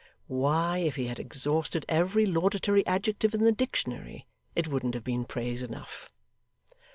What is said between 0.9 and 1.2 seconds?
he had